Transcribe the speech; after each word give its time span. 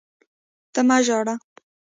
ته 0.73 0.81
مه 0.87 0.97
ژاړه! 1.05 1.35